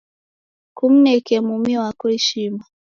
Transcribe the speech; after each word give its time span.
Kumneke 0.77 1.35
mumi 1.47 1.73
wako 1.81 2.05
ishima 2.17 2.63